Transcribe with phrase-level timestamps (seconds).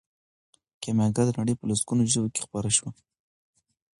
[0.81, 2.87] کیمیاګر د نړۍ په لسګونو ژبو کې خپور شو.